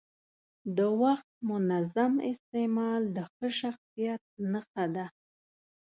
د 0.77 0.79
وخت 1.01 1.29
منظم 1.49 2.13
استعمال 2.31 3.01
د 3.15 3.17
ښه 3.31 3.47
شخصیت 3.59 4.21
نښه 4.51 4.85
ده. 4.95 5.05